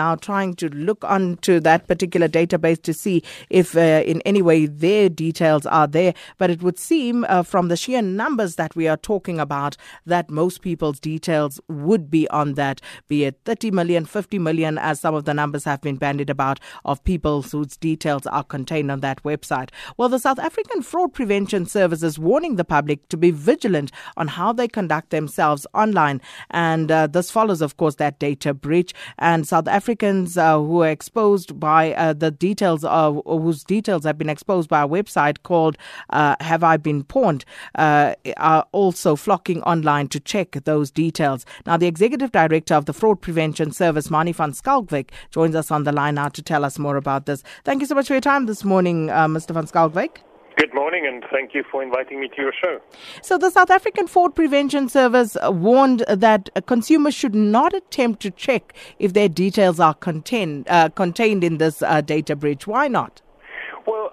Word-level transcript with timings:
now 0.00 0.14
trying 0.14 0.54
to 0.54 0.68
look 0.70 1.04
onto 1.04 1.60
that 1.60 1.86
particular 1.86 2.28
database 2.28 2.80
to 2.88 2.94
see 2.94 3.22
if 3.50 3.76
uh, 3.76 4.02
in 4.12 4.22
any 4.22 4.42
way 4.42 4.66
their 4.66 5.08
details 5.08 5.66
are 5.66 5.86
there. 5.86 6.14
But 6.38 6.50
it 6.50 6.62
would 6.62 6.78
seem 6.78 7.24
uh, 7.28 7.42
from 7.42 7.68
the 7.68 7.76
sheer 7.76 8.02
numbers 8.02 8.56
that 8.56 8.74
we 8.74 8.88
are 8.88 8.96
talking 8.96 9.38
about 9.38 9.76
that 10.06 10.30
most 10.30 10.62
people's 10.62 11.00
details 11.00 11.60
would 11.68 12.10
be 12.10 12.28
on 12.30 12.54
that, 12.54 12.80
be 13.08 13.24
it 13.24 13.40
30 13.44 13.70
million, 13.72 14.04
50 14.04 14.38
million, 14.38 14.78
as 14.78 15.00
some 15.00 15.14
of 15.14 15.24
the 15.24 15.34
numbers 15.34 15.64
have 15.64 15.82
been 15.82 15.96
bandied 15.96 16.30
about 16.30 16.60
of 16.84 17.02
people 17.04 17.42
whose 17.42 17.76
details 17.76 18.26
are 18.26 18.44
contained 18.44 18.90
on 18.90 19.00
that 19.00 19.22
website. 19.22 19.70
Well, 19.96 20.08
the 20.08 20.18
South 20.18 20.38
African 20.38 20.82
Fraud 20.82 21.12
Prevention 21.12 21.66
Service 21.66 22.02
is 22.02 22.18
warning 22.18 22.56
the 22.56 22.64
public 22.64 23.08
to 23.08 23.16
be 23.16 23.30
vigilant 23.30 23.92
on 24.16 24.28
how 24.28 24.52
they 24.52 24.68
conduct 24.68 25.10
themselves 25.10 25.66
online. 25.74 26.20
And 26.50 26.90
uh, 26.90 27.06
this 27.06 27.30
follows, 27.30 27.60
of 27.60 27.76
course, 27.76 27.96
that 27.96 28.18
data 28.18 28.54
breach. 28.54 28.94
And 29.18 29.46
South 29.46 29.68
Africans 29.90 30.38
uh, 30.38 30.56
who 30.56 30.82
are 30.82 30.88
exposed 30.88 31.58
by 31.58 31.94
uh, 31.94 32.12
the 32.12 32.30
details 32.30 32.84
of 32.84 33.20
whose 33.26 33.64
details 33.64 34.04
have 34.04 34.16
been 34.16 34.28
exposed 34.28 34.68
by 34.68 34.82
a 34.82 34.86
website 34.86 35.42
called 35.42 35.76
uh, 36.10 36.36
Have 36.38 36.62
I 36.62 36.76
Been 36.76 37.02
Pwned 37.02 37.42
are 37.74 38.66
also 38.70 39.16
flocking 39.16 39.64
online 39.64 40.06
to 40.10 40.20
check 40.20 40.52
those 40.62 40.92
details. 40.92 41.44
Now, 41.66 41.76
the 41.76 41.88
executive 41.88 42.30
director 42.30 42.74
of 42.74 42.84
the 42.84 42.92
Fraud 42.92 43.20
Prevention 43.20 43.72
Service, 43.72 44.12
Manie 44.12 44.30
van 44.30 44.52
Schalkwyk, 44.52 45.10
joins 45.32 45.56
us 45.56 45.72
on 45.72 45.82
the 45.82 45.90
line 45.90 46.14
now 46.14 46.28
to 46.28 46.40
tell 46.40 46.64
us 46.64 46.78
more 46.78 46.96
about 46.96 47.26
this. 47.26 47.42
Thank 47.64 47.80
you 47.80 47.88
so 47.88 47.96
much 47.96 48.06
for 48.06 48.14
your 48.14 48.20
time 48.20 48.46
this 48.46 48.62
morning, 48.62 49.08
Mr. 49.08 49.54
van 49.54 49.66
Schalkwyk. 49.66 50.18
Good 50.60 50.74
morning, 50.74 51.06
and 51.06 51.24
thank 51.30 51.54
you 51.54 51.64
for 51.70 51.82
inviting 51.82 52.20
me 52.20 52.28
to 52.28 52.36
your 52.36 52.52
show. 52.52 52.82
So, 53.22 53.38
the 53.38 53.48
South 53.48 53.70
African 53.70 54.06
Fraud 54.06 54.34
Prevention 54.34 54.90
Service 54.90 55.34
warned 55.44 56.04
that 56.06 56.50
consumers 56.66 57.14
should 57.14 57.34
not 57.34 57.72
attempt 57.72 58.20
to 58.20 58.30
check 58.30 58.74
if 58.98 59.14
their 59.14 59.30
details 59.30 59.80
are 59.80 59.94
contained, 59.94 60.66
uh, 60.68 60.90
contained 60.90 61.44
in 61.44 61.56
this 61.56 61.80
uh, 61.80 62.02
data 62.02 62.36
breach. 62.36 62.66
Why 62.66 62.88
not? 62.88 63.22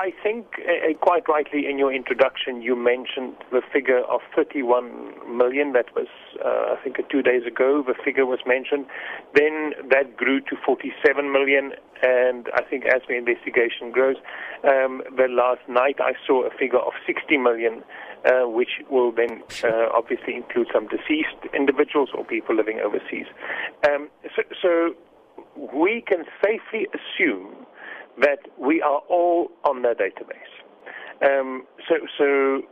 I 0.00 0.14
think 0.22 0.46
uh, 0.64 0.94
quite 0.98 1.28
rightly 1.28 1.68
in 1.68 1.78
your 1.78 1.92
introduction 1.92 2.62
you 2.62 2.74
mentioned 2.74 3.34
the 3.52 3.60
figure 3.70 4.00
of 4.08 4.20
31 4.34 5.36
million. 5.36 5.74
That 5.74 5.94
was, 5.94 6.06
uh, 6.42 6.72
I 6.72 6.76
think, 6.82 6.98
uh, 6.98 7.02
two 7.10 7.20
days 7.20 7.42
ago. 7.46 7.84
The 7.86 7.92
figure 8.02 8.24
was 8.24 8.38
mentioned. 8.46 8.86
Then 9.34 9.74
that 9.90 10.16
grew 10.16 10.40
to 10.40 10.56
47 10.64 11.30
million, 11.30 11.72
and 12.02 12.48
I 12.54 12.62
think 12.62 12.86
as 12.86 13.02
the 13.08 13.14
investigation 13.14 13.92
grows, 13.92 14.16
um, 14.64 15.02
the 15.14 15.28
last 15.28 15.68
night 15.68 15.96
I 16.00 16.12
saw 16.26 16.46
a 16.46 16.50
figure 16.50 16.80
of 16.80 16.94
60 17.06 17.36
million. 17.36 17.84
Uh, 18.20 18.46
which 18.46 18.84
will 18.90 19.10
then 19.10 19.42
uh, 19.64 19.88
obviously 19.94 20.36
include 20.36 20.68
some 20.74 20.86
deceased 20.88 21.40
individuals 21.54 22.10
or 22.14 22.22
people 22.22 22.54
living 22.54 22.78
overseas. 22.78 23.24
Um, 23.88 24.10
so, 24.36 24.42
so 24.60 24.94
we 25.56 26.04
can 26.06 26.26
safely 26.44 26.86
assume 26.92 27.64
that 28.20 28.38
we 28.58 28.82
are 28.82 29.00
all 29.08 29.50
on 29.64 29.82
their 29.82 29.94
database. 29.94 30.52
Um, 31.22 31.64
so, 31.88 31.96
so, 32.16 32.62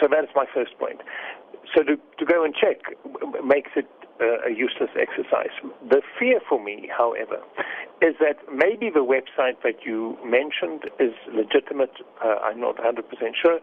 so, 0.00 0.08
that 0.10 0.24
is 0.24 0.30
my 0.34 0.46
first 0.52 0.76
point. 0.78 1.00
So 1.74 1.82
to, 1.82 1.96
to 2.18 2.24
go 2.24 2.44
and 2.44 2.54
check 2.54 2.82
makes 3.44 3.70
it 3.76 3.88
uh, 4.20 4.48
a 4.48 4.50
useless 4.50 4.90
exercise. 4.98 5.50
The 5.88 6.02
fear 6.18 6.40
for 6.48 6.62
me, 6.62 6.88
however, 6.96 7.38
is 8.02 8.14
that 8.20 8.36
maybe 8.52 8.90
the 8.90 9.04
website 9.04 9.62
that 9.62 9.84
you 9.84 10.16
mentioned 10.24 10.90
is 11.00 11.12
legitimate. 11.32 11.92
Uh, 12.24 12.36
I'm 12.42 12.60
not 12.60 12.76
100% 12.76 13.02
sure, 13.40 13.58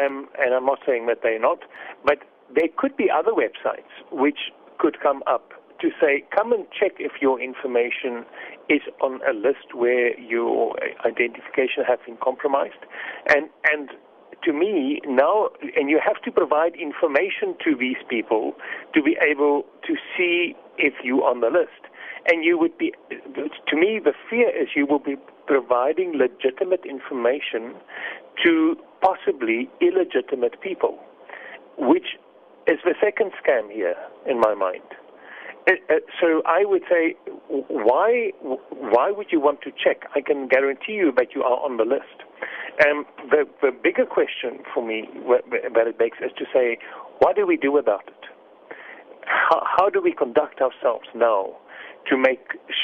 um, 0.00 0.28
and 0.38 0.54
I'm 0.54 0.64
not 0.64 0.78
saying 0.86 1.06
that 1.06 1.18
they're 1.22 1.40
not, 1.40 1.60
but 2.04 2.18
there 2.54 2.68
could 2.76 2.96
be 2.96 3.10
other 3.10 3.32
websites 3.32 3.92
which 4.10 4.52
could 4.78 5.00
come 5.00 5.22
up 5.26 5.52
to 5.80 5.90
say, 6.00 6.24
come 6.34 6.52
and 6.52 6.66
check 6.78 6.92
if 6.98 7.12
your 7.20 7.40
information 7.40 8.24
is 8.68 8.82
on 9.00 9.20
a 9.28 9.32
list 9.32 9.74
where 9.74 10.18
your 10.18 10.76
identification 11.04 11.84
has 11.86 11.98
been 12.06 12.16
compromised. 12.22 12.82
And, 13.28 13.48
and 13.64 13.90
to 14.44 14.52
me, 14.52 15.00
now, 15.06 15.50
and 15.76 15.90
you 15.90 16.00
have 16.04 16.22
to 16.22 16.30
provide 16.30 16.74
information 16.76 17.54
to 17.64 17.76
these 17.78 17.96
people 18.08 18.54
to 18.94 19.02
be 19.02 19.16
able 19.20 19.64
to 19.86 19.94
see 20.16 20.54
if 20.78 20.94
you're 21.02 21.24
on 21.24 21.40
the 21.40 21.48
list. 21.48 21.90
And 22.30 22.44
you 22.44 22.58
would 22.58 22.76
be, 22.76 22.92
to 23.10 23.76
me, 23.76 24.00
the 24.02 24.12
fear 24.28 24.48
is 24.50 24.68
you 24.76 24.86
will 24.86 24.98
be 24.98 25.16
providing 25.46 26.16
legitimate 26.16 26.84
information 26.84 27.74
to 28.44 28.76
possibly 29.00 29.68
illegitimate 29.80 30.60
people, 30.60 30.98
which 31.78 32.16
is 32.66 32.78
the 32.84 32.94
second 33.02 33.32
scam 33.42 33.70
here 33.70 33.96
in 34.28 34.38
my 34.38 34.54
mind. 34.54 34.82
Uh, 35.68 35.72
uh, 35.88 35.94
so 36.20 36.42
I 36.46 36.64
would 36.64 36.82
say, 36.88 37.14
why 37.48 38.32
why 38.38 39.10
would 39.10 39.28
you 39.30 39.40
want 39.40 39.62
to 39.62 39.70
check? 39.70 40.02
I 40.14 40.20
can 40.20 40.48
guarantee 40.48 40.92
you 40.92 41.12
that 41.16 41.34
you 41.34 41.42
are 41.42 41.62
on 41.64 41.76
the 41.76 41.84
list. 41.84 42.24
Um, 42.86 43.04
the 43.30 43.44
the 43.60 43.70
bigger 43.70 44.06
question 44.06 44.64
for 44.72 44.86
me 44.86 45.08
that 45.28 45.86
it 45.86 45.98
makes 45.98 46.18
is 46.18 46.32
to 46.38 46.44
say, 46.52 46.78
what 47.18 47.36
do 47.36 47.46
we 47.46 47.56
do 47.56 47.76
about 47.76 48.04
it? 48.08 48.24
How, 49.26 49.62
how 49.76 49.90
do 49.90 50.00
we 50.00 50.12
conduct 50.12 50.60
ourselves 50.60 51.06
now 51.14 51.56
to 52.08 52.16
make 52.16 52.40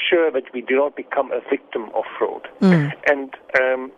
sure 0.09 0.31
that 0.31 0.45
we 0.53 0.61
do 0.61 0.77
not 0.77 0.95
become 0.95 1.33
a 1.33 1.41
victim 1.51 1.91
of 1.95 2.05
fraud? 2.19 2.47
Mm. 2.61 2.93
And 3.07 3.31
um, 3.59 3.93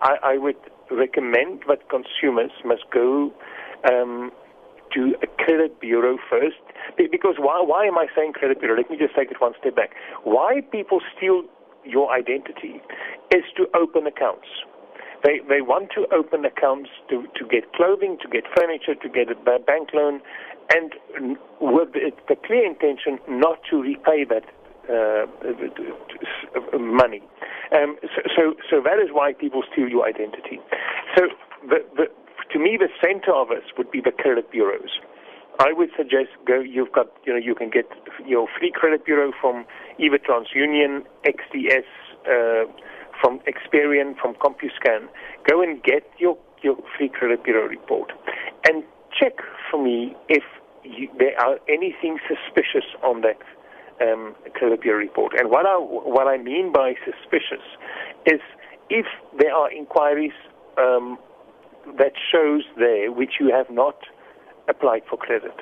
I, 0.00 0.16
I 0.22 0.38
would 0.38 0.56
recommend 0.90 1.64
that 1.68 1.88
consumers 1.90 2.50
must 2.64 2.84
go 2.92 3.32
um, 3.90 4.32
to 4.94 5.14
a 5.22 5.26
credit 5.42 5.80
bureau 5.80 6.18
first. 6.30 6.56
Because 6.96 7.36
why, 7.38 7.62
why 7.62 7.86
am 7.86 7.98
I 7.98 8.06
saying 8.16 8.32
credit 8.34 8.60
bureau? 8.60 8.76
Let 8.76 8.90
me 8.90 8.96
just 8.96 9.14
take 9.14 9.30
it 9.30 9.40
one 9.40 9.52
step 9.60 9.76
back. 9.76 9.90
Why 10.22 10.60
people 10.72 11.00
steal 11.16 11.42
your 11.84 12.10
identity 12.12 12.80
is 13.30 13.44
to 13.56 13.66
open 13.74 14.06
accounts. 14.06 14.48
They, 15.24 15.40
they 15.48 15.62
want 15.62 15.88
to 15.94 16.06
open 16.12 16.44
accounts 16.44 16.90
to, 17.08 17.24
to 17.36 17.46
get 17.48 17.72
clothing, 17.72 18.18
to 18.22 18.28
get 18.28 18.44
furniture, 18.54 18.94
to 18.94 19.08
get 19.08 19.30
a 19.30 19.58
bank 19.58 19.88
loan, 19.94 20.20
and 20.74 20.92
with 21.60 21.92
the, 21.92 22.36
clear 22.44 22.64
intention 22.64 23.18
not 23.28 23.58
to 23.70 23.80
repay 23.80 24.24
that 24.24 24.44
uh, 24.88 25.26
money. 26.78 27.22
Um, 27.72 27.96
so, 28.02 28.22
so, 28.36 28.54
so 28.70 28.82
that 28.82 28.98
is 29.02 29.10
why 29.12 29.32
people 29.32 29.62
steal 29.72 29.88
your 29.88 30.06
identity. 30.06 30.60
So 31.16 31.28
the, 31.68 31.84
the, 31.96 32.04
to 32.52 32.58
me, 32.58 32.76
the 32.78 32.88
center 33.02 33.13
of 33.32 33.50
us 33.50 33.62
would 33.78 33.90
be 33.90 34.00
the 34.00 34.12
credit 34.12 34.50
bureaus. 34.50 34.90
I 35.60 35.72
would 35.72 35.90
suggest 35.96 36.30
go. 36.46 36.60
You've 36.60 36.92
got, 36.92 37.06
you 37.24 37.32
know, 37.32 37.38
you 37.38 37.54
can 37.54 37.70
get 37.70 37.86
your 38.26 38.48
free 38.58 38.72
credit 38.74 39.04
bureau 39.04 39.32
from 39.40 39.64
either 39.98 40.18
TransUnion, 40.18 41.04
XDS, 41.24 41.86
uh, 42.26 42.70
from 43.20 43.40
Experian, 43.46 44.18
from 44.20 44.34
CompuScan. 44.34 45.06
Go 45.48 45.62
and 45.62 45.82
get 45.82 46.02
your 46.18 46.36
your 46.62 46.76
free 46.96 47.08
credit 47.08 47.44
bureau 47.44 47.68
report, 47.68 48.10
and 48.66 48.82
check 49.18 49.34
for 49.70 49.82
me 49.82 50.16
if 50.28 50.42
you, 50.82 51.08
there 51.18 51.38
are 51.40 51.58
anything 51.68 52.18
suspicious 52.26 52.88
on 53.02 53.22
that 53.22 53.38
um, 54.02 54.34
credit 54.54 54.82
bureau 54.82 54.98
report. 54.98 55.34
And 55.38 55.50
what 55.50 55.66
I 55.66 55.76
what 55.76 56.26
I 56.26 56.36
mean 56.36 56.72
by 56.72 56.94
suspicious 57.04 57.64
is 58.26 58.40
if 58.90 59.06
there 59.38 59.54
are 59.54 59.70
inquiries 59.70 60.32
um, 60.78 61.18
that 61.98 62.12
shows 62.32 62.62
there 62.76 63.12
which 63.12 63.34
you 63.40 63.50
have 63.52 63.70
not 63.70 63.96
applied 64.68 65.02
for 65.08 65.16
credit. 65.16 65.54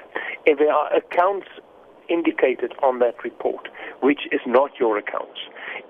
If 0.46 0.58
there 0.58 0.72
are 0.72 0.94
accounts 0.94 1.48
indicated 2.08 2.72
on 2.82 2.98
that 2.98 3.22
report 3.24 3.68
which 4.00 4.26
is 4.32 4.40
not 4.46 4.70
your 4.78 4.98
accounts, 4.98 5.40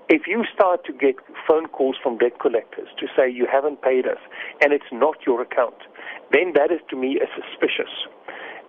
if 0.09 0.27
you 0.27 0.43
start 0.53 0.85
to 0.85 0.93
get 0.93 1.15
phone 1.47 1.67
calls 1.67 1.95
from 2.01 2.17
debt 2.17 2.39
collectors 2.39 2.87
to 2.99 3.07
say 3.15 3.29
you 3.29 3.47
haven't 3.51 3.81
paid 3.81 4.05
us 4.05 4.19
and 4.61 4.73
it's 4.73 4.91
not 4.91 5.15
your 5.25 5.41
account, 5.41 5.75
then 6.31 6.53
that 6.55 6.71
is 6.71 6.79
to 6.89 6.95
me 6.95 7.19
a 7.19 7.27
suspicious. 7.33 7.91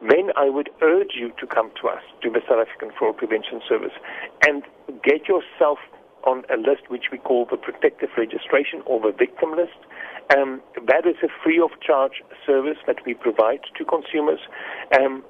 Then 0.02 0.30
I 0.36 0.50
would 0.50 0.70
urge 0.82 1.12
you 1.14 1.32
to 1.40 1.46
come 1.46 1.70
to 1.80 1.88
us, 1.88 2.02
to 2.22 2.30
the 2.30 2.40
South 2.48 2.66
African 2.66 2.90
Fraud 2.98 3.16
Prevention 3.16 3.60
Service, 3.68 3.94
and 4.46 4.62
get 5.02 5.28
yourself 5.28 5.78
on 6.24 6.44
a 6.52 6.56
list 6.56 6.88
which 6.88 7.06
we 7.12 7.18
call 7.18 7.46
the 7.50 7.56
protective 7.56 8.10
registration 8.16 8.82
or 8.86 9.00
the 9.00 9.12
victim 9.16 9.56
list. 9.56 9.76
Um, 10.32 10.62
that 10.86 11.06
is 11.06 11.16
a 11.22 11.28
free 11.42 11.60
of 11.60 11.70
charge 11.80 12.22
service 12.46 12.78
that 12.86 12.96
we 13.04 13.14
provide 13.14 13.60
to 13.76 13.84
consumers. 13.84 14.40
Um, 14.98 15.24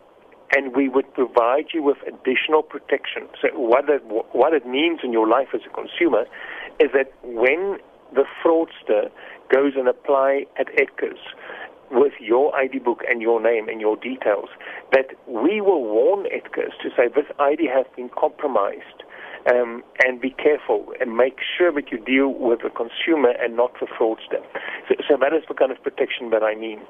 and 0.54 0.74
we 0.76 0.88
would 0.88 1.12
provide 1.14 1.66
you 1.72 1.82
with 1.82 1.96
additional 2.06 2.62
protection. 2.62 3.26
So 3.40 3.48
what 3.58 3.88
it, 3.88 4.02
what 4.04 4.52
it 4.52 4.66
means 4.66 5.00
in 5.02 5.12
your 5.12 5.28
life 5.28 5.48
as 5.54 5.62
a 5.66 5.74
consumer 5.74 6.26
is 6.78 6.90
that 6.94 7.12
when 7.22 7.78
the 8.14 8.24
fraudster 8.42 9.10
goes 9.52 9.72
and 9.76 9.88
apply 9.88 10.44
at 10.58 10.66
Edgars 10.76 11.18
with 11.90 12.12
your 12.20 12.54
ID 12.56 12.78
book 12.78 13.02
and 13.08 13.20
your 13.20 13.40
name 13.40 13.68
and 13.68 13.80
your 13.80 13.96
details, 13.96 14.48
that 14.92 15.06
we 15.26 15.60
will 15.60 15.84
warn 15.84 16.26
Edgars 16.26 16.72
to 16.82 16.90
say 16.96 17.08
this 17.08 17.26
ID 17.38 17.66
has 17.66 17.86
been 17.96 18.10
compromised 18.10 19.03
um, 19.50 19.82
and 20.04 20.20
be 20.20 20.30
careful 20.30 20.92
and 21.00 21.16
make 21.16 21.38
sure 21.56 21.72
that 21.72 21.90
you 21.92 21.98
deal 21.98 22.28
with 22.28 22.60
the 22.62 22.70
consumer 22.70 23.30
and 23.40 23.56
not 23.56 23.72
the 23.80 23.86
fraudster. 23.86 24.42
So, 24.88 24.94
so 25.08 25.16
that 25.20 25.32
is 25.32 25.42
the 25.48 25.54
kind 25.54 25.70
of 25.70 25.82
protection 25.82 26.30
that 26.30 26.42
I 26.42 26.54
mean. 26.54 26.80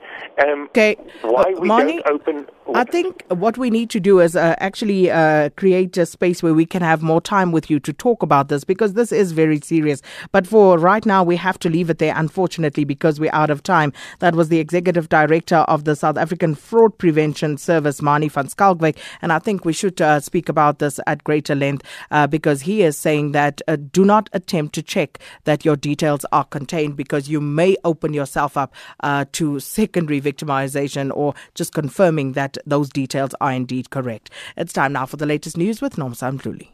Um, 0.45 0.65
okay. 0.65 0.97
Why 1.23 1.43
uh, 1.43 1.61
we 1.61 1.69
Manie, 1.69 2.03
don't 2.05 2.15
open. 2.15 2.47
I 2.75 2.85
think 2.85 3.25
what 3.29 3.59
we 3.59 3.71
need 3.71 3.91
to 3.91 4.01
do 4.01 4.21
is 4.21 4.37
uh, 4.37 4.55
actually 4.59 5.11
uh, 5.11 5.51
create 5.51 5.97
a 5.97 6.07
space 6.07 6.43
where 6.43 6.55
we 6.55 6.67
can 6.67 6.83
have 6.83 7.03
more 7.03 7.21
time 7.21 7.53
with 7.53 7.71
you 7.71 7.81
to 7.81 7.93
talk 7.93 8.23
about 8.23 8.49
this 8.49 8.65
because 8.65 8.95
this 8.95 9.13
is 9.13 9.33
very 9.33 9.61
serious. 9.61 10.01
But 10.33 10.47
for 10.47 10.79
right 10.79 11.05
now, 11.05 11.23
we 11.23 11.37
have 11.37 11.59
to 11.61 11.69
leave 11.69 11.91
it 11.91 11.99
there, 11.99 12.15
unfortunately, 12.17 12.85
because 12.85 13.21
we're 13.21 13.35
out 13.35 13.51
of 13.51 13.63
time. 13.63 13.93
That 14.21 14.35
was 14.35 14.49
the 14.49 14.59
executive 14.59 15.09
director 15.09 15.57
of 15.57 15.85
the 15.85 15.97
South 15.97 16.17
African 16.17 16.55
Fraud 16.55 16.97
Prevention 16.99 17.59
Service, 17.59 18.01
Manie 18.01 18.29
van 18.29 18.47
Schalkwyk. 18.47 18.97
And 19.23 19.33
I 19.33 19.39
think 19.39 19.65
we 19.65 19.73
should 19.73 20.01
uh, 20.01 20.21
speak 20.21 20.49
about 20.49 20.79
this 20.79 21.01
at 21.07 21.25
greater 21.25 21.55
length 21.55 21.85
uh, 22.11 22.27
because 22.45 22.61
he 22.61 22.83
is 22.83 22.99
saying 22.99 23.33
that 23.33 23.63
uh, 23.69 23.75
do 23.75 24.05
not 24.05 24.29
attempt 24.35 24.75
to 24.75 24.83
check 24.83 25.19
that 25.45 25.65
your 25.65 25.77
details 25.77 26.27
are 26.31 26.45
contained 26.45 26.95
because 26.95 27.27
you 27.27 27.41
may 27.41 27.75
open 27.85 28.13
yourself 28.13 28.59
up 28.59 28.75
uh, 29.01 29.25
to 29.33 29.59
secondary 29.61 30.21
victimization 30.21 31.11
or 31.15 31.33
just 31.55 31.73
confirming 31.73 32.33
that 32.33 32.59
those 32.67 32.91
details 32.91 33.31
are 33.41 33.51
indeed 33.51 33.89
correct. 33.89 34.29
It's 34.59 34.75
time 34.75 34.93
now 34.93 35.07
for 35.07 35.17
the 35.17 35.25
latest 35.25 35.57
news 35.57 35.81
with 35.81 35.97
Nomsa 35.97 36.39
Mdluli. 36.39 36.69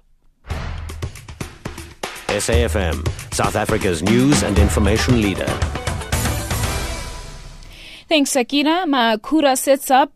SAFM, 2.27 3.07
South 3.33 3.55
Africa's 3.55 4.03
news 4.03 4.43
and 4.43 4.59
information 4.59 5.23
leader. 5.23 5.47
Thanks, 8.11 8.33
Sakina. 8.33 8.87
Makura 8.89 9.57
sets 9.57 9.89
up 9.89 10.11